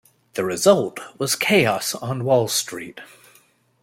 The 0.33 0.43
result 0.43 0.99
was 1.19 1.35
chaos 1.35 1.93
on 1.93 2.23
Wall 2.25 2.47
Street. 2.47 3.01